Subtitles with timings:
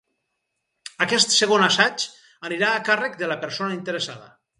[1.05, 2.05] Aquest segon assaig
[2.49, 4.33] anirà a càrrec de la persona interessada.